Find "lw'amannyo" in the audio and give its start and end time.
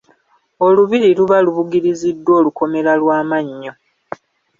3.01-3.73